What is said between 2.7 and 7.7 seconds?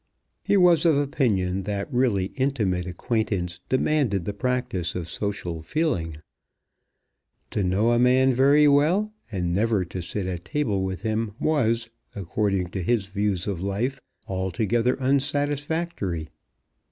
acquaintance demanded the practice of social feeling. To